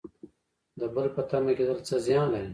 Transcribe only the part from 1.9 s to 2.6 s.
زیان لري؟